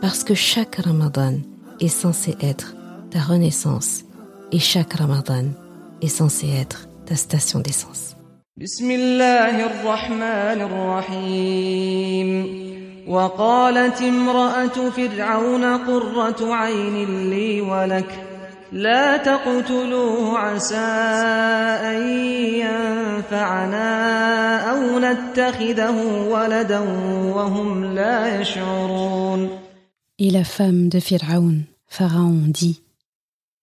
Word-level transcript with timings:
parce 0.00 0.22
que 0.24 0.34
chaque 0.34 0.76
Ramadan 0.76 1.34
est 1.80 1.88
censé 1.88 2.36
être 2.40 2.74
ta 3.10 3.20
renaissance 3.20 4.04
et 4.52 4.58
chaque 4.58 4.94
Ramadan 4.94 5.46
est 6.02 6.08
censé 6.08 6.48
être 6.48 6.88
ta 7.06 7.16
station 7.16 7.60
d'essence. 7.60 8.14
وقالت 13.08 14.02
امرأة 14.02 14.90
فرعون 14.96 15.64
قرة 15.64 16.54
عين 16.54 17.30
لي 17.30 17.60
ولك 17.60 18.10
لا 18.72 19.16
تقتلوه 19.16 20.38
عسى 20.38 20.76
أن 20.76 22.08
ينفعنا 22.54 23.90
أو 24.70 24.98
نتخذه 24.98 26.26
ولدا 26.28 26.78
وهم 27.34 27.84
لا 27.84 28.40
يشعرون 28.40 29.57
Et 30.20 30.30
la 30.30 30.42
femme 30.42 30.88
de 30.88 30.98
Pharaon, 30.98 31.62
Pharaon 31.86 32.48
dit 32.48 32.82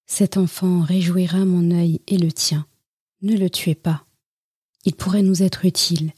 Cet 0.06 0.38
enfant 0.38 0.84
réjouira 0.84 1.44
mon 1.44 1.70
œil 1.72 2.00
et 2.08 2.18
le 2.18 2.32
tien. 2.32 2.66
Ne 3.22 3.36
le 3.36 3.50
tuez 3.50 3.76
pas. 3.76 4.06
Il 4.86 4.96
pourrait 4.96 5.22
nous 5.22 5.44
être 5.44 5.66
utile. 5.66 6.14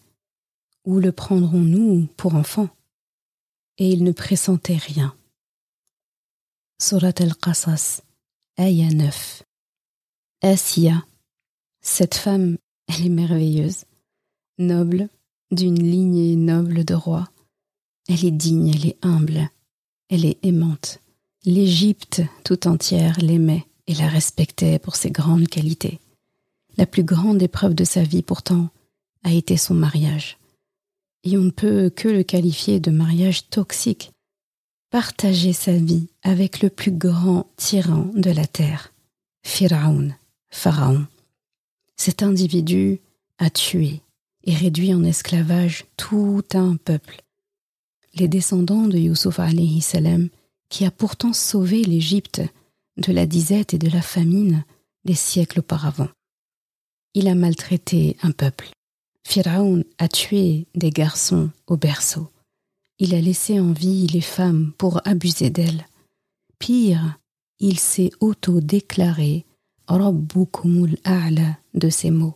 Ou 0.86 1.00
le 1.00 1.12
prendrons-nous 1.12 2.06
pour 2.18 2.36
enfant? 2.36 2.70
Et 3.80 3.90
il 3.90 4.04
ne 4.04 4.12
pressentait 4.12 4.78
rien. 4.78 5.16
Surat 6.80 7.14
al-Qasas, 7.18 8.04
Aya 8.58 8.92
9. 8.92 9.42
Asiya, 10.44 11.04
cette 11.82 12.14
femme, 12.14 12.60
elle 12.88 13.08
est 13.08 13.10
merveilleuse, 13.10 13.86
noble, 14.60 15.10
d'une 15.50 15.82
lignée 15.82 16.36
noble 16.36 16.86
de 16.86 16.94
rois. 16.94 17.28
Elle 18.08 18.24
est 18.24 18.32
digne, 18.32 18.68
elle 18.68 18.86
est 18.86 18.98
humble 19.02 19.50
elle 20.10 20.26
est 20.26 20.38
aimante. 20.44 21.00
L'Égypte 21.46 22.22
tout 22.44 22.68
entière 22.68 23.18
l'aimait 23.20 23.66
et 23.88 23.94
la 23.96 24.08
respectait 24.08 24.80
pour 24.80 24.96
ses 24.96 25.12
grandes 25.12 25.48
qualités. 25.48 26.00
La 26.78 26.86
plus 26.86 27.04
grande 27.04 27.42
épreuve 27.42 27.74
de 27.74 27.84
sa 27.84 28.04
vie 28.04 28.22
pourtant 28.22 28.70
a 29.24 29.34
été 29.34 29.58
son 29.58 29.74
mariage. 29.74 30.38
Et 31.24 31.38
on 31.38 31.42
ne 31.42 31.52
peut 31.52 31.90
que 31.90 32.08
le 32.08 32.24
qualifier 32.24 32.80
de 32.80 32.92
mariage 32.92 33.50
toxique. 33.50 34.12
Partager 34.90 35.54
sa 35.54 35.74
vie 35.74 36.08
avec 36.24 36.62
le 36.62 36.70
plus 36.70 36.92
grand 36.92 37.50
tyran 37.58 38.10
de 38.16 38.32
la 38.32 38.46
terre, 38.46 38.94
Pharaon, 39.44 40.12
Pharaon. 40.50 41.06
Cet 41.98 42.24
individu 42.24 43.02
a 43.38 43.50
tué 43.50 44.02
et 44.46 44.54
réduit 44.54 44.94
en 44.94 45.04
esclavage 45.04 45.86
tout 45.98 46.44
un 46.54 46.78
peuple 46.78 47.24
les 48.20 48.28
descendants 48.28 48.88
de 48.88 48.98
Youssouf 48.98 49.40
salam, 49.82 50.30
qui 50.70 50.86
a 50.86 50.92
pourtant 50.92 51.34
sauvé 51.34 51.84
l'Égypte 51.84 52.42
de 52.98 53.12
la 53.12 53.26
disette 53.26 53.74
et 53.74 53.78
de 53.78 53.90
la 53.90 54.02
famine 54.02 54.64
des 55.06 55.14
siècles 55.14 55.60
auparavant. 55.60 56.10
Il 57.14 57.28
a 57.28 57.36
maltraité 57.36 58.18
un 58.22 58.32
peuple. 58.32 58.70
Pharaon 59.26 59.84
a 59.98 60.08
tué 60.08 60.68
des 60.76 60.90
garçons 60.90 61.50
au 61.68 61.78
berceau. 61.78 62.28
Il 63.00 63.14
a 63.14 63.22
laissé 63.22 63.60
en 63.60 63.72
vie 63.72 64.08
les 64.08 64.22
femmes 64.22 64.74
pour 64.78 65.02
abuser 65.06 65.50
d'elles. 65.50 65.86
Pire, 66.60 67.18
il 67.60 67.80
s'est 67.80 68.12
auto-déclaré 68.20 69.46
Rabbukumul 69.88 70.98
A'la 71.04 71.58
de 71.74 71.90
ces 71.90 72.12
mots, 72.12 72.36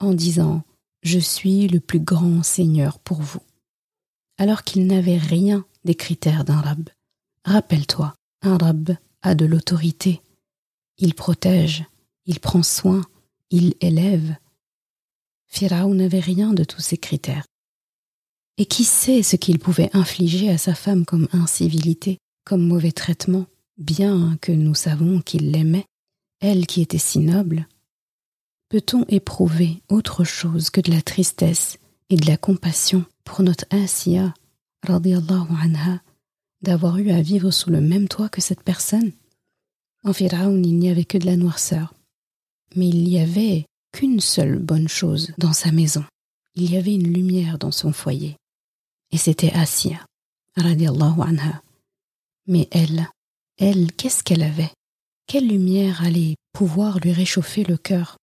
en 0.00 0.12
disant 0.12 0.62
Je 1.02 1.18
suis 1.18 1.68
le 1.68 1.80
plus 1.80 2.00
grand 2.00 2.42
Seigneur 2.42 2.98
pour 2.98 3.22
vous 3.22 3.40
alors 4.40 4.64
qu'il 4.64 4.86
n'avait 4.86 5.18
rien 5.18 5.66
des 5.84 5.94
critères 5.94 6.44
d'un 6.46 6.62
rab. 6.62 6.88
Rappelle-toi, 7.44 8.14
un 8.40 8.56
rab 8.56 8.96
a 9.20 9.34
de 9.34 9.44
l'autorité. 9.44 10.22
Il 10.96 11.14
protège, 11.14 11.84
il 12.24 12.40
prend 12.40 12.62
soin, 12.62 13.02
il 13.50 13.74
élève. 13.82 14.34
Pharaon 15.46 15.92
n'avait 15.92 16.20
rien 16.20 16.54
de 16.54 16.64
tous 16.64 16.80
ces 16.80 16.96
critères. 16.96 17.44
Et 18.56 18.64
qui 18.64 18.84
sait 18.84 19.22
ce 19.22 19.36
qu'il 19.36 19.58
pouvait 19.58 19.90
infliger 19.92 20.48
à 20.48 20.56
sa 20.56 20.74
femme 20.74 21.04
comme 21.04 21.28
incivilité, 21.32 22.16
comme 22.46 22.66
mauvais 22.66 22.92
traitement, 22.92 23.44
bien 23.76 24.38
que 24.40 24.52
nous 24.52 24.74
savons 24.74 25.20
qu'il 25.20 25.50
l'aimait, 25.50 25.84
elle 26.40 26.66
qui 26.66 26.80
était 26.80 26.96
si 26.96 27.18
noble? 27.18 27.68
Peut-on 28.70 29.04
éprouver 29.08 29.82
autre 29.90 30.24
chose 30.24 30.70
que 30.70 30.80
de 30.80 30.92
la 30.92 31.02
tristesse 31.02 31.78
et 32.08 32.16
de 32.16 32.26
la 32.26 32.38
compassion 32.38 33.04
pour 33.30 33.44
notre 33.44 33.64
Asiya, 33.70 34.34
anha, 34.88 36.02
d'avoir 36.62 36.98
eu 36.98 37.12
à 37.12 37.22
vivre 37.22 37.52
sous 37.52 37.70
le 37.70 37.80
même 37.80 38.08
toit 38.08 38.28
que 38.28 38.40
cette 38.40 38.64
personne. 38.64 39.12
En 40.02 40.12
Pharaon, 40.12 40.60
il 40.64 40.76
n'y 40.76 40.90
avait 40.90 41.04
que 41.04 41.16
de 41.16 41.26
la 41.26 41.36
noirceur. 41.36 41.94
Mais 42.74 42.88
il 42.88 43.04
n'y 43.04 43.20
avait 43.20 43.66
qu'une 43.92 44.18
seule 44.18 44.58
bonne 44.58 44.88
chose 44.88 45.30
dans 45.38 45.52
sa 45.52 45.70
maison. 45.70 46.04
Il 46.56 46.72
y 46.72 46.76
avait 46.76 46.96
une 46.96 47.12
lumière 47.12 47.56
dans 47.56 47.70
son 47.70 47.92
foyer. 47.92 48.34
Et 49.12 49.16
c'était 49.16 49.52
Asiya, 49.52 50.04
anha. 50.56 51.62
Mais 52.48 52.66
elle, 52.72 53.08
elle, 53.58 53.92
qu'est-ce 53.92 54.24
qu'elle 54.24 54.42
avait? 54.42 54.72
Quelle 55.28 55.46
lumière 55.46 56.02
allait 56.02 56.34
pouvoir 56.52 56.98
lui 56.98 57.12
réchauffer 57.12 57.62
le 57.62 57.76
cœur? 57.76 58.16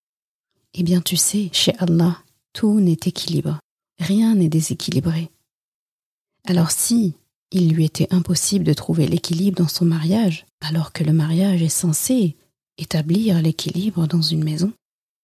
Eh 0.73 0.83
bien, 0.83 0.99
tu 0.99 1.15
sais, 1.15 1.49
chez 1.53 1.73
Allah, 1.77 2.21
tout 2.51 2.81
n'est 2.81 2.99
équilibre. 3.05 3.57
Rien 3.99 4.35
n'est 4.35 4.49
déséquilibré. 4.49 5.31
Alors 6.45 6.71
si 6.71 7.15
il 7.51 7.73
lui 7.73 7.85
était 7.85 8.13
impossible 8.13 8.65
de 8.65 8.73
trouver 8.73 9.07
l'équilibre 9.07 9.57
dans 9.57 9.67
son 9.67 9.85
mariage, 9.85 10.45
alors 10.61 10.91
que 10.91 11.03
le 11.03 11.13
mariage 11.13 11.61
est 11.61 11.69
censé 11.69 12.35
établir 12.77 13.41
l'équilibre 13.41 14.07
dans 14.07 14.21
une 14.21 14.43
maison, 14.43 14.73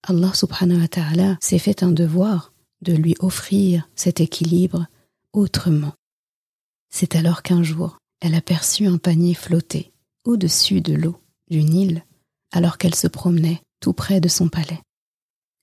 Allah 0.08 0.34
subhanahu 0.34 0.82
wa 0.82 0.88
ta'ala 0.88 1.38
s'est 1.42 1.60
fait 1.60 1.84
un 1.84 1.92
devoir 1.92 2.54
de 2.82 2.94
lui 2.94 3.16
offrir 3.20 3.88
cet 3.96 4.20
équilibre 4.22 4.88
autrement. 5.32 5.94
C'est 6.90 7.16
alors 7.16 7.42
qu'un 7.42 7.64
jour, 7.64 7.98
elle 8.20 8.36
aperçut 8.36 8.86
un 8.86 8.98
panier 8.98 9.34
flotter 9.34 9.92
au-dessus 10.26 10.82
de 10.82 10.94
l'eau 10.94 11.20
du 11.50 11.64
Nil 11.64 12.06
alors 12.52 12.78
qu'elle 12.78 12.96
se 12.96 13.08
promenait 13.08 13.62
tout 13.80 13.94
près 13.94 14.22
de 14.22 14.30
son 14.30 14.48
palais. 14.48 14.80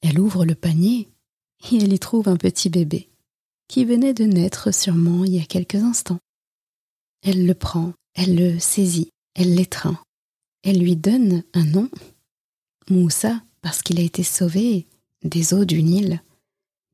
Elle 0.03 0.19
ouvre 0.19 0.44
le 0.44 0.54
panier 0.54 1.09
et 1.71 1.76
elle 1.76 1.93
y 1.93 1.98
trouve 1.98 2.28
un 2.28 2.37
petit 2.37 2.69
bébé 2.69 3.09
qui 3.69 3.84
venait 3.84 4.15
de 4.15 4.25
naître 4.25 4.75
sûrement 4.75 5.25
il 5.25 5.37
y 5.37 5.41
a 5.41 5.44
quelques 5.44 5.76
instants. 5.76 6.19
Elle 7.22 7.47
le 7.47 7.54
prend, 7.54 7.93
elle 8.15 8.34
le 8.34 8.59
saisit, 8.59 9.10
elle 9.34 9.54
l'étreint, 9.54 9.98
elle 10.62 10.81
lui 10.81 10.97
donne 10.97 11.44
un 11.54 11.65
nom, 11.65 11.88
Moussa, 12.88 13.41
parce 13.62 13.82
qu'il 13.82 14.00
a 14.00 14.03
été 14.03 14.22
sauvé 14.22 14.87
des 15.22 15.54
eaux 15.54 15.65
du 15.65 15.82
Nil, 15.82 16.22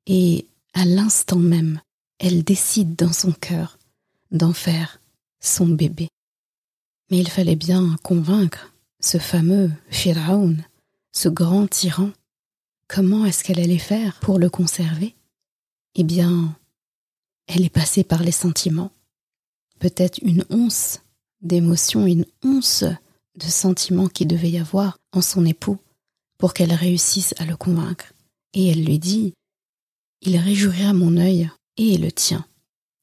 et 0.06 0.47
à 0.75 0.84
l'instant 0.84 1.38
même, 1.38 1.81
elle 2.19 2.44
décide 2.44 2.94
dans 2.94 3.12
son 3.12 3.33
cœur 3.33 3.78
d'en 4.31 4.53
faire 4.53 5.00
son 5.41 5.66
bébé. 5.66 6.09
Mais 7.10 7.19
il 7.19 7.31
fallait 7.31 7.56
bien 7.56 7.97
convaincre 8.03 8.74
ce 9.01 9.18
fameux 9.18 9.71
Pharaon, 9.91 10.57
ce 11.13 11.28
grand 11.28 11.66
tyran, 11.68 12.10
Comment 12.88 13.24
est-ce 13.24 13.42
qu'elle 13.42 13.60
allait 13.60 13.78
faire 13.78 14.18
pour 14.21 14.38
le 14.38 14.48
conserver? 14.48 15.15
Eh 15.97 16.04
bien, 16.04 16.56
elle 17.47 17.65
est 17.65 17.71
passée 17.71 18.04
par 18.04 18.22
les 18.22 18.33
sentiments. 18.33 18.92
Peut-être 19.78 20.18
une 20.22 20.44
once 20.50 21.03
d'émotion, 21.42 22.06
une 22.06 22.27
once 22.44 22.84
de 23.36 23.47
sentiments 23.47 24.09
qui 24.09 24.24
devait 24.24 24.50
y 24.50 24.59
avoir 24.59 24.98
en 25.12 25.21
son 25.21 25.44
époux 25.44 25.78
pour 26.38 26.54
qu'elle 26.54 26.72
réussisse 26.72 27.34
à 27.38 27.44
le 27.44 27.56
convaincre. 27.56 28.12
Et 28.54 28.68
elle 28.68 28.84
lui 28.84 28.98
dit 28.98 29.34
Il 30.22 30.36
réjouira 30.36 30.92
mon 30.92 31.16
œil 31.16 31.50
et 31.77 31.98
le 31.98 32.12
tien. 32.12 32.47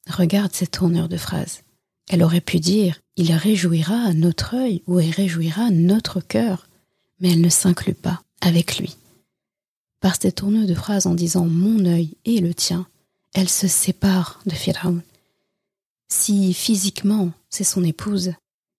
Regarde 0.09 0.53
cette 0.53 0.71
tournure 0.71 1.09
de 1.09 1.17
phrase. 1.17 1.63
Elle 2.09 2.23
aurait 2.23 2.41
pu 2.41 2.59
dire 2.59 2.99
Il 3.17 3.33
réjouira 3.33 4.13
notre 4.13 4.55
œil 4.55 4.81
ou 4.87 4.99
il 4.99 5.11
réjouira 5.11 5.69
notre 5.71 6.21
cœur, 6.21 6.67
mais 7.19 7.33
elle 7.33 7.41
ne 7.41 7.49
s'inclut 7.49 7.93
pas 7.93 8.21
avec 8.41 8.77
lui. 8.77 8.95
Par 10.03 10.21
ces 10.21 10.33
tourneux 10.33 10.67
de 10.67 10.75
phrases 10.75 11.07
en 11.07 11.15
disant 11.15 11.45
mon 11.45 11.85
œil 11.85 12.17
et 12.25 12.41
le 12.41 12.53
tien, 12.53 12.85
elle 13.33 13.47
se 13.47 13.67
sépare 13.67 14.41
de 14.45 14.53
Pharaon. 14.53 15.01
Si 16.09 16.53
physiquement 16.53 17.31
c'est 17.49 17.63
son 17.63 17.83
épouse, 17.83 18.33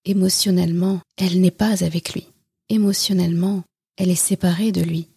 Émotionnellement, 0.05 1.01
elle 1.17 1.41
n'est 1.41 1.51
pas 1.51 1.83
avec 1.83 2.13
lui. 2.13 2.29
Émotionnellement, 2.69 3.63
elle 3.97 4.11
est 4.11 4.15
séparée 4.15 4.71
de 4.71 4.83
lui. 4.83 5.09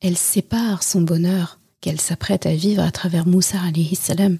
Elle 0.00 0.16
sépare 0.16 0.82
son 0.82 1.02
bonheur 1.02 1.60
qu'elle 1.80 2.00
s'apprête 2.00 2.44
à 2.46 2.54
vivre 2.56 2.82
à 2.82 2.90
travers 2.90 3.24
Moussa 3.28 3.60
salam 3.94 4.38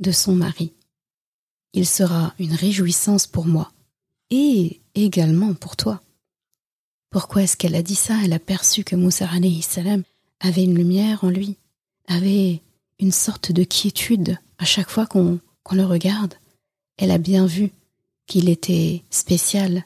de 0.00 0.12
son 0.12 0.34
mari. 0.34 0.74
Il 1.72 1.86
sera 1.86 2.34
une 2.38 2.52
réjouissance 2.52 3.26
pour 3.26 3.46
moi 3.46 3.72
et 4.28 4.82
également 4.94 5.54
pour 5.54 5.76
toi. 5.76 6.02
Pourquoi 7.08 7.44
est-ce 7.44 7.56
qu'elle 7.56 7.74
a 7.74 7.82
dit 7.82 7.94
ça? 7.94 8.18
Elle 8.22 8.34
a 8.34 8.38
perçu 8.38 8.84
que 8.84 8.96
Moussa 8.96 9.30
salam 9.62 10.02
avait 10.42 10.64
une 10.64 10.74
lumière 10.74 11.24
en 11.24 11.30
lui, 11.30 11.56
avait 12.08 12.60
une 12.98 13.12
sorte 13.12 13.52
de 13.52 13.64
quiétude 13.64 14.36
à 14.58 14.64
chaque 14.64 14.90
fois 14.90 15.06
qu'on 15.06 15.40
le 15.72 15.84
regarde. 15.84 16.34
Elle 16.98 17.10
a 17.10 17.18
bien 17.18 17.46
vu 17.46 17.70
qu'il 18.26 18.48
était 18.48 19.02
spécial, 19.10 19.84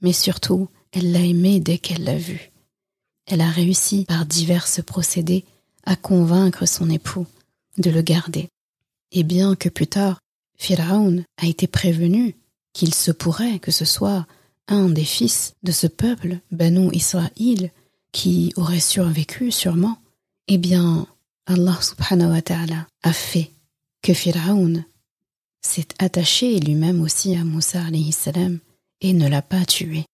mais 0.00 0.12
surtout, 0.12 0.68
elle 0.92 1.12
l'a 1.12 1.20
aimé 1.20 1.60
dès 1.60 1.78
qu'elle 1.78 2.04
l'a 2.04 2.16
vu. 2.16 2.50
Elle 3.26 3.42
a 3.42 3.50
réussi 3.50 4.06
par 4.06 4.24
divers 4.26 4.66
procédés 4.86 5.44
à 5.84 5.94
convaincre 5.94 6.66
son 6.66 6.90
époux 6.90 7.26
de 7.76 7.90
le 7.90 8.02
garder. 8.02 8.48
Et 9.12 9.22
bien 9.22 9.54
que 9.54 9.68
plus 9.68 9.86
tard, 9.86 10.18
Pharaon 10.56 11.22
a 11.36 11.46
été 11.46 11.66
prévenu 11.66 12.34
qu'il 12.72 12.94
se 12.94 13.10
pourrait 13.10 13.58
que 13.58 13.70
ce 13.70 13.84
soit 13.84 14.26
un 14.66 14.88
des 14.88 15.04
fils 15.04 15.54
de 15.62 15.72
ce 15.72 15.86
peuple, 15.86 16.40
Banu 16.50 16.90
Israël, 16.92 17.70
qui 18.18 18.52
aurait 18.56 18.80
survécu 18.80 19.52
sûrement, 19.52 19.96
eh 20.48 20.58
bien, 20.58 21.06
Allah 21.46 21.78
subhanahu 21.80 22.32
wa 22.32 22.42
ta'ala 22.42 22.88
a 23.04 23.12
fait 23.12 23.52
que 24.02 24.12
Pharaon 24.12 24.82
s'est 25.60 25.86
attaché 26.00 26.58
lui-même 26.58 27.00
aussi 27.00 27.36
à 27.36 27.44
Moussa 27.44 27.84
salam 28.10 28.58
et 29.00 29.12
ne 29.12 29.28
l'a 29.28 29.40
pas 29.40 29.64
tué. 29.64 30.04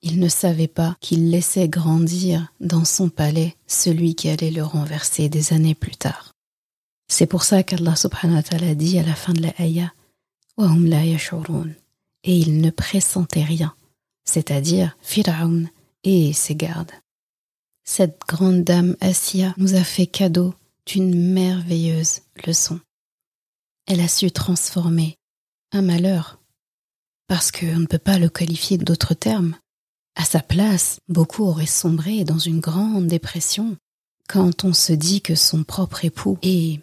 Il 0.00 0.18
ne 0.18 0.30
savait 0.30 0.66
pas 0.66 0.96
qu'il 1.02 1.28
laissait 1.28 1.68
grandir 1.68 2.54
dans 2.58 2.86
son 2.86 3.10
palais 3.10 3.54
celui 3.66 4.14
qui 4.14 4.30
allait 4.30 4.50
le 4.50 4.64
renverser 4.64 5.28
des 5.28 5.52
années 5.52 5.74
plus 5.74 5.96
tard. 5.96 6.32
C'est 7.06 7.26
pour 7.26 7.42
ça 7.42 7.62
qu'Allah 7.62 7.96
subhanahu 7.96 8.36
wa 8.36 8.42
ta'ala 8.42 8.74
dit 8.74 8.98
à 8.98 9.02
la 9.02 9.14
fin 9.14 9.34
de 9.34 9.42
la 9.42 9.52
ayah 9.60 9.92
hum 10.56 10.86
la 10.86 11.04
et 11.04 11.14
il 12.24 12.62
ne 12.62 12.70
pressentait 12.70 13.44
rien, 13.44 13.74
c'est-à-dire 14.24 14.96
Fir'aun 15.02 15.66
et 16.02 16.32
ses 16.32 16.54
gardes. 16.54 16.92
Cette 17.92 18.20
grande 18.28 18.62
dame 18.62 18.96
Assia 19.00 19.52
nous 19.56 19.74
a 19.74 19.82
fait 19.82 20.06
cadeau 20.06 20.54
d'une 20.86 21.32
merveilleuse 21.32 22.20
leçon. 22.46 22.78
Elle 23.88 23.98
a 23.98 24.06
su 24.06 24.30
transformer 24.30 25.16
un 25.72 25.82
malheur, 25.82 26.38
parce 27.26 27.50
qu'on 27.50 27.80
ne 27.80 27.86
peut 27.86 27.98
pas 27.98 28.20
le 28.20 28.28
qualifier 28.28 28.78
d'autre 28.78 29.14
terme, 29.14 29.56
à 30.14 30.24
sa 30.24 30.38
place, 30.38 31.00
beaucoup 31.08 31.42
auraient 31.42 31.66
sombré 31.66 32.22
dans 32.22 32.38
une 32.38 32.60
grande 32.60 33.08
dépression 33.08 33.76
quand 34.28 34.62
on 34.62 34.72
se 34.72 34.92
dit 34.92 35.20
que 35.20 35.34
son 35.34 35.64
propre 35.64 36.04
époux 36.04 36.38
est 36.42 36.78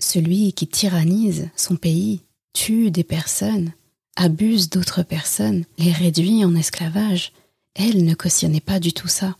celui 0.00 0.52
qui 0.52 0.68
tyrannise 0.68 1.50
son 1.56 1.74
pays, 1.74 2.20
tue 2.52 2.92
des 2.92 3.02
personnes, 3.02 3.72
abuse 4.14 4.70
d'autres 4.70 5.02
personnes, 5.02 5.64
les 5.78 5.90
réduit 5.90 6.44
en 6.44 6.54
esclavage. 6.54 7.32
Elle 7.74 8.04
ne 8.04 8.14
cautionnait 8.14 8.60
pas 8.60 8.78
du 8.78 8.92
tout 8.92 9.08
ça. 9.08 9.36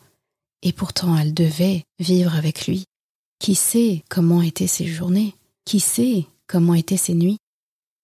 Et 0.62 0.73
pourtant 0.73 1.17
elle 1.17 1.35
devait 1.35 1.85
vivre 1.99 2.35
avec 2.35 2.67
lui. 2.67 2.85
Qui 3.38 3.55
sait 3.55 4.05
comment 4.09 4.43
étaient 4.43 4.67
ses 4.67 4.87
journées? 4.87 5.35
Qui 5.64 5.81
sait 5.81 6.26
comment 6.47 6.75
étaient 6.75 6.97
ses 6.97 7.14
nuits? 7.14 7.38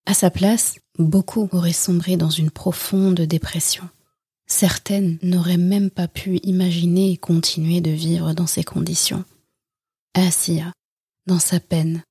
À 0.07 0.15
sa 0.15 0.31
place, 0.31 0.77
beaucoup 0.99 1.49
auraient 1.53 1.73
sombré 1.73 2.17
dans 2.17 2.31
une 2.31 2.51
profonde 2.51 3.21
dépression. 3.21 3.89
Certaines 4.47 5.19
n'auraient 5.23 5.59
même 5.59 5.91
pas 5.91 6.09
pu 6.09 6.39
imaginer 6.39 7.17
continuer 7.19 7.81
de 7.81 7.91
vivre 7.91 8.33
dans 8.33 8.47
ces 8.47 8.65
conditions. 8.65 9.25
Asiya, 10.15 10.73
dans 11.27 11.39
sa 11.39 11.61
peine, 11.61 12.03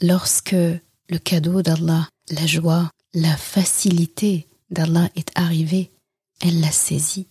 lorsque 0.00 0.52
le 0.52 1.18
cadeau 1.18 1.62
d'Allah, 1.62 2.08
la 2.30 2.46
joie, 2.46 2.90
la 3.14 3.36
facilité 3.36 4.48
d'Allah 4.70 5.08
est 5.14 5.30
arrivé, 5.36 5.90
elle 6.40 6.60
l'a 6.60 6.72
saisi. 6.72 7.28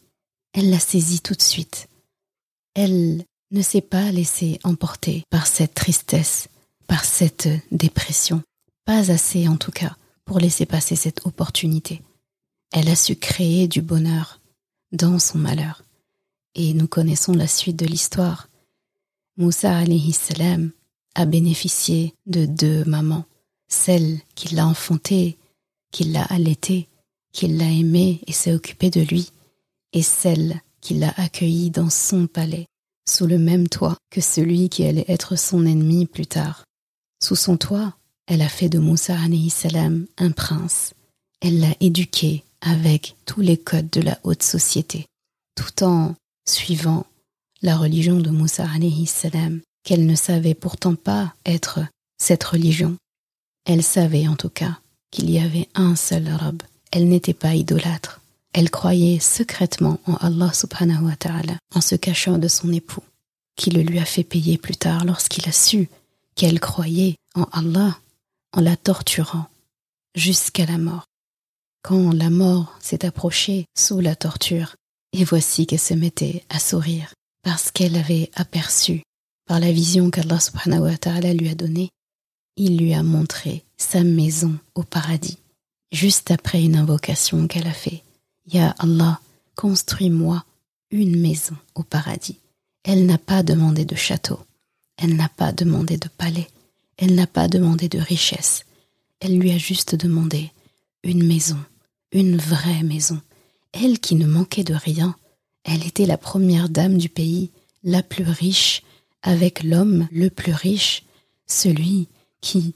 Elle 0.53 0.69
l'a 0.69 0.79
saisi 0.79 1.19
tout 1.19 1.33
de 1.33 1.41
suite. 1.41 1.89
Elle 2.75 3.23
ne 3.51 3.61
s'est 3.61 3.81
pas 3.81 4.11
laissée 4.11 4.59
emporter 4.63 5.23
par 5.29 5.47
cette 5.47 5.75
tristesse, 5.75 6.47
par 6.87 7.05
cette 7.05 7.49
dépression. 7.71 8.41
Pas 8.85 9.11
assez 9.11 9.47
en 9.47 9.57
tout 9.57 9.71
cas 9.71 9.95
pour 10.25 10.39
laisser 10.39 10.65
passer 10.65 10.95
cette 10.95 11.25
opportunité. 11.25 12.01
Elle 12.71 12.89
a 12.89 12.95
su 12.95 13.15
créer 13.15 13.67
du 13.67 13.81
bonheur, 13.81 14.39
dans 14.91 15.19
son 15.19 15.37
malheur. 15.37 15.83
Et 16.55 16.73
nous 16.73 16.87
connaissons 16.87 17.33
la 17.33 17.47
suite 17.47 17.77
de 17.77 17.85
l'histoire. 17.85 18.47
Moussa 19.37 19.77
alayhi 19.77 20.13
salam 20.13 20.71
a 21.15 21.25
bénéficié 21.25 22.13
de 22.25 22.45
deux 22.45 22.83
mamans, 22.85 23.25
celle 23.67 24.19
qui 24.35 24.55
l'a 24.55 24.67
enfanté, 24.67 25.37
qui 25.91 26.05
l'a 26.05 26.23
allaité, 26.23 26.87
qui 27.31 27.47
l'a 27.47 27.69
aimé 27.69 28.21
et 28.27 28.31
s'est 28.31 28.53
occupée 28.53 28.89
de 28.89 29.01
lui, 29.01 29.31
et 29.91 30.03
celle 30.03 30.61
qui 30.83 30.95
l'a 30.95 31.13
accueilli 31.15 31.69
dans 31.69 31.89
son 31.89 32.27
palais, 32.27 32.67
sous 33.09 33.25
le 33.25 33.39
même 33.39 33.69
toit 33.69 33.97
que 34.11 34.19
celui 34.19 34.67
qui 34.67 34.83
allait 34.83 35.05
être 35.07 35.37
son 35.37 35.65
ennemi 35.65 36.05
plus 36.05 36.27
tard. 36.27 36.65
Sous 37.23 37.37
son 37.37 37.55
toit, 37.55 37.95
elle 38.27 38.41
a 38.41 38.49
fait 38.49 38.67
de 38.67 38.79
Moussa 38.79 39.17
salam 39.49 40.05
un 40.17 40.31
prince. 40.31 40.93
Elle 41.41 41.61
l'a 41.61 41.73
éduqué 41.79 42.43
avec 42.61 43.15
tous 43.25 43.39
les 43.39 43.57
codes 43.57 43.89
de 43.89 44.01
la 44.01 44.19
haute 44.23 44.43
société, 44.43 45.05
tout 45.55 45.83
en 45.83 46.15
suivant 46.47 47.05
la 47.61 47.77
religion 47.77 48.19
de 48.19 48.29
Moussa 48.29 48.67
salam, 49.05 49.61
qu'elle 49.83 50.05
ne 50.05 50.15
savait 50.15 50.53
pourtant 50.53 50.95
pas 50.95 51.33
être 51.45 51.79
cette 52.17 52.43
religion. 52.43 52.97
Elle 53.65 53.83
savait 53.83 54.27
en 54.27 54.35
tout 54.35 54.49
cas 54.49 54.79
qu'il 55.11 55.29
y 55.29 55.39
avait 55.39 55.69
un 55.75 55.95
seul 55.95 56.27
Rab. 56.27 56.61
Elle 56.91 57.07
n'était 57.07 57.33
pas 57.33 57.55
idolâtre. 57.55 58.19
Elle 58.53 58.69
croyait 58.69 59.19
secrètement 59.19 59.99
en 60.05 60.15
Allah 60.15 60.53
subhanahu 60.53 61.05
wa 61.05 61.15
ta'ala 61.15 61.57
en 61.73 61.81
se 61.81 61.95
cachant 61.95 62.37
de 62.37 62.47
son 62.47 62.71
époux, 62.71 63.03
qui 63.55 63.69
le 63.71 63.81
lui 63.81 63.99
a 63.99 64.05
fait 64.05 64.23
payer 64.23 64.57
plus 64.57 64.77
tard 64.77 65.05
lorsqu'il 65.05 65.47
a 65.49 65.51
su 65.51 65.89
qu'elle 66.35 66.59
croyait 66.59 67.15
en 67.35 67.45
Allah 67.51 67.97
en 68.51 68.61
la 68.61 68.77
torturant 68.77 69.47
jusqu'à 70.15 70.65
la 70.65 70.77
mort 70.77 71.05
quand 71.83 72.13
la 72.13 72.29
mort 72.29 72.73
s'est 72.79 73.05
approchée 73.05 73.65
sous 73.77 73.99
la 73.99 74.15
torture, 74.15 74.75
et 75.11 75.23
voici 75.25 75.67
qu'elle 75.67 75.79
se 75.79 75.93
mettait 75.93 76.43
à 76.49 76.57
sourire, 76.59 77.13
parce 77.43 77.71
qu'elle 77.71 77.97
avait 77.97 78.31
aperçu, 78.35 79.03
par 79.45 79.59
la 79.59 79.71
vision 79.71 80.09
qu'Allah 80.09 80.39
subhanahu 80.39 80.83
wa 80.83 80.97
ta'ala 80.97 81.33
lui 81.33 81.49
a 81.49 81.55
donnée, 81.55 81.89
il 82.55 82.77
lui 82.77 82.93
a 82.93 83.03
montré 83.03 83.65
sa 83.77 84.03
maison 84.03 84.57
au 84.75 84.83
paradis, 84.83 85.37
juste 85.91 86.31
après 86.31 86.63
une 86.63 86.77
invocation 86.77 87.47
qu'elle 87.47 87.67
a 87.67 87.73
fait. 87.73 88.01
Ya 88.45 88.75
Allah, 88.79 89.19
construis-moi 89.55 90.43
une 90.91 91.19
maison 91.19 91.55
au 91.75 91.83
paradis. 91.83 92.39
Elle 92.83 93.05
n'a 93.05 93.17
pas 93.17 93.43
demandé 93.43 93.85
de 93.85 93.95
château, 93.95 94.39
elle 94.97 95.15
n'a 95.15 95.29
pas 95.29 95.51
demandé 95.51 95.97
de 95.97 96.09
palais, 96.09 96.49
elle 96.97 97.15
n'a 97.15 97.27
pas 97.27 97.47
demandé 97.47 97.87
de 97.87 97.99
richesse, 97.99 98.65
elle 99.19 99.37
lui 99.37 99.51
a 99.51 99.57
juste 99.57 99.95
demandé 99.95 100.51
une 101.03 101.25
maison 101.25 101.57
une 102.13 102.37
vraie 102.37 102.83
maison. 102.83 103.19
Elle 103.73 103.99
qui 103.99 104.15
ne 104.15 104.27
manquait 104.27 104.63
de 104.63 104.75
rien, 104.75 105.15
elle 105.63 105.85
était 105.85 106.05
la 106.05 106.17
première 106.17 106.69
dame 106.69 106.97
du 106.97 107.09
pays, 107.09 107.49
la 107.83 108.03
plus 108.03 108.23
riche, 108.23 108.83
avec 109.21 109.63
l'homme 109.63 110.07
le 110.11 110.29
plus 110.29 110.53
riche, 110.53 111.03
celui 111.47 112.07
qui, 112.39 112.75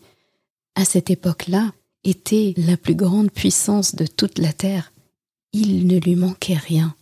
à 0.76 0.86
cette 0.86 1.10
époque-là, 1.10 1.72
était 2.04 2.54
la 2.58 2.78
plus 2.78 2.96
grande 2.96 3.32
puissance 3.32 3.96
de 3.96 4.08
toute 4.08 4.40
la 4.40 4.54
terre. 4.54 4.92
Il 5.54 5.88
ne 5.88 5.98
lui 5.98 6.16
manquait 6.16 6.58
rien, 6.58 6.96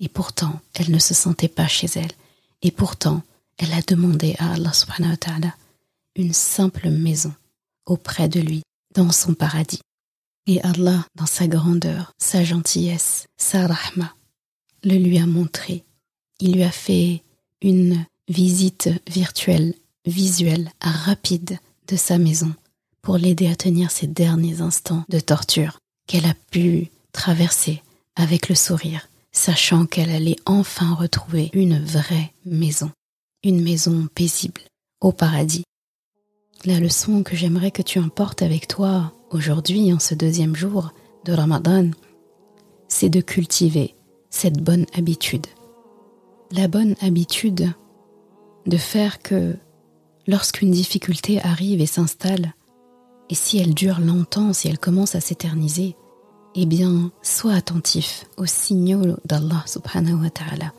et 0.00 0.08
pourtant 0.08 0.60
elle 0.74 0.90
ne 0.90 0.98
se 0.98 1.14
sentait 1.14 1.48
pas 1.48 1.68
chez 1.68 1.88
elle, 1.94 2.12
et 2.62 2.70
pourtant 2.70 3.22
elle 3.58 3.72
a 3.72 3.82
demandé 3.82 4.34
à 4.38 4.52
Allah 4.52 4.72
subhanahu 4.72 5.16
wa 5.26 5.52
une 6.16 6.32
simple 6.32 6.90
maison 6.90 7.32
auprès 7.86 8.28
de 8.28 8.40
lui, 8.40 8.62
dans 8.94 9.10
son 9.12 9.34
paradis. 9.34 9.80
Et 10.46 10.60
Allah, 10.62 11.06
dans 11.14 11.26
sa 11.26 11.46
grandeur, 11.46 12.12
sa 12.18 12.44
gentillesse, 12.44 13.26
sa 13.36 13.66
rahma, 13.66 14.14
le 14.82 14.96
lui 14.96 15.18
a 15.18 15.26
montré. 15.26 15.84
Il 16.40 16.54
lui 16.54 16.64
a 16.64 16.70
fait 16.70 17.22
une 17.60 18.04
visite 18.28 18.90
virtuelle, 19.08 19.74
visuelle, 20.04 20.70
rapide 20.80 21.58
de 21.88 21.96
sa 21.96 22.18
maison 22.18 22.52
pour 23.02 23.16
l'aider 23.16 23.48
à 23.48 23.56
tenir 23.56 23.90
ces 23.90 24.06
derniers 24.06 24.60
instants 24.60 25.04
de 25.08 25.20
torture 25.20 25.78
qu'elle 26.06 26.26
a 26.26 26.34
pu 26.50 26.90
traverser 27.12 27.82
avec 28.16 28.48
le 28.48 28.54
sourire, 28.54 29.08
sachant 29.32 29.86
qu'elle 29.86 30.10
allait 30.10 30.36
enfin 30.46 30.94
retrouver 30.94 31.50
une 31.52 31.82
vraie 31.82 32.32
maison, 32.44 32.90
une 33.42 33.62
maison 33.62 34.08
paisible 34.14 34.60
au 35.00 35.12
paradis. 35.12 35.64
La 36.64 36.78
leçon 36.78 37.22
que 37.22 37.34
j'aimerais 37.34 37.70
que 37.70 37.82
tu 37.82 37.98
emportes 37.98 38.42
avec 38.42 38.68
toi 38.68 39.12
aujourd'hui, 39.30 39.92
en 39.92 39.98
ce 39.98 40.14
deuxième 40.14 40.54
jour 40.54 40.92
de 41.24 41.32
Ramadan, 41.32 41.90
c'est 42.88 43.08
de 43.08 43.20
cultiver 43.20 43.94
cette 44.30 44.62
bonne 44.62 44.86
habitude. 44.94 45.46
La 46.52 46.68
bonne 46.68 46.94
habitude 47.00 47.72
de 48.66 48.76
faire 48.76 49.20
que 49.20 49.56
lorsqu'une 50.26 50.70
difficulté 50.70 51.40
arrive 51.42 51.80
et 51.80 51.86
s'installe, 51.86 52.54
et 53.30 53.34
si 53.34 53.58
elle 53.58 53.74
dure 53.74 53.98
longtemps, 53.98 54.52
si 54.52 54.68
elle 54.68 54.78
commence 54.78 55.14
à 55.14 55.20
s'éterniser, 55.20 55.96
eh 56.54 56.66
bien, 56.66 57.10
sois 57.22 57.54
attentif 57.54 58.26
aux 58.36 58.46
signaux 58.46 59.16
d'Allah 59.24 59.64
subhanahu 59.66 60.22
wa 60.22 60.30
ta'ala. 60.30 60.72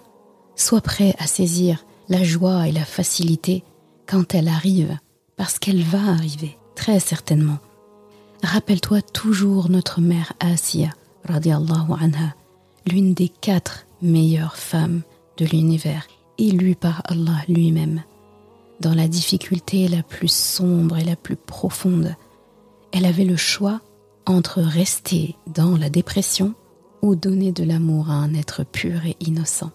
Sois 0.55 0.81
prêt 0.81 1.15
à 1.17 1.27
saisir 1.27 1.85
la 2.09 2.23
joie 2.23 2.67
et 2.67 2.71
la 2.71 2.85
facilité 2.85 3.63
quand 4.05 4.35
elle 4.35 4.47
arrive, 4.47 4.97
parce 5.35 5.59
qu'elle 5.59 5.81
va 5.81 5.99
arriver, 6.09 6.57
très 6.75 6.99
certainement. 6.99 7.57
Rappelle-toi 8.43 9.01
toujours 9.01 9.69
notre 9.69 10.01
mère 10.01 10.33
Asiya, 10.39 10.89
radiallahu 11.23 11.93
anha, 11.99 12.35
l'une 12.85 13.13
des 13.13 13.29
quatre 13.29 13.87
meilleures 14.01 14.57
femmes 14.57 15.01
de 15.37 15.45
l'univers, 15.45 16.07
élue 16.37 16.75
par 16.75 17.01
Allah 17.05 17.41
lui-même. 17.47 18.03
Dans 18.79 18.93
la 18.93 19.07
difficulté 19.07 19.87
la 19.87 20.03
plus 20.03 20.31
sombre 20.31 20.97
et 20.97 21.05
la 21.05 21.15
plus 21.15 21.37
profonde, 21.37 22.15
elle 22.91 23.05
avait 23.05 23.23
le 23.23 23.37
choix 23.37 23.81
entre 24.25 24.61
rester 24.61 25.35
dans 25.47 25.77
la 25.77 25.89
dépression 25.89 26.53
ou 27.01 27.15
donner 27.15 27.51
de 27.51 27.63
l'amour 27.63 28.09
à 28.09 28.13
un 28.13 28.33
être 28.33 28.63
pur 28.63 29.05
et 29.05 29.17
innocent. 29.19 29.71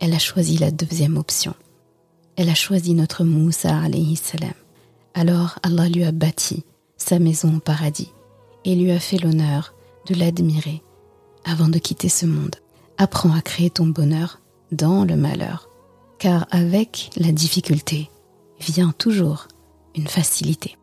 Elle 0.00 0.14
a 0.14 0.18
choisi 0.18 0.56
la 0.56 0.70
deuxième 0.70 1.18
option. 1.18 1.54
Elle 2.36 2.48
a 2.48 2.54
choisi 2.54 2.94
notre 2.94 3.24
Moussa 3.24 3.78
alayhi 3.78 4.16
salam. 4.16 4.54
Alors 5.14 5.58
Allah 5.62 5.88
lui 5.88 6.04
a 6.04 6.12
bâti 6.12 6.64
sa 6.96 7.18
maison 7.18 7.56
au 7.56 7.60
paradis 7.60 8.12
et 8.64 8.74
lui 8.74 8.90
a 8.90 8.98
fait 9.00 9.18
l'honneur 9.18 9.74
de 10.06 10.14
l'admirer 10.14 10.82
avant 11.44 11.68
de 11.68 11.78
quitter 11.78 12.08
ce 12.08 12.26
monde. 12.26 12.56
Apprends 12.98 13.34
à 13.34 13.42
créer 13.42 13.70
ton 13.70 13.86
bonheur 13.86 14.40
dans 14.72 15.04
le 15.04 15.16
malheur, 15.16 15.68
car 16.18 16.46
avec 16.50 17.10
la 17.16 17.32
difficulté 17.32 18.10
vient 18.60 18.92
toujours 18.96 19.48
une 19.94 20.06
facilité. 20.06 20.76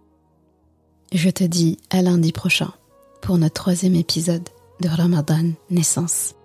Je 1.14 1.30
te 1.30 1.46
dis 1.46 1.78
à 1.90 2.02
lundi 2.02 2.34
prochain 2.34 2.74
pour 3.22 3.38
notre 3.38 3.54
troisième 3.54 3.96
épisode 3.96 4.48
de 4.82 4.90
Ramadan 4.90 5.52
Naissance. 5.70 6.36